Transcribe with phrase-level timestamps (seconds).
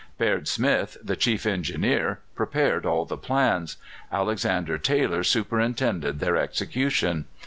[0.17, 3.77] Baird Smith, the Chief Engineer, prepared all the plans;
[4.11, 7.25] Alexander Taylor superintended their execution.